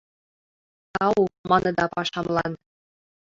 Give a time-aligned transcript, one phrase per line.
[0.93, 2.51] —Тау!— маныда пашамлан;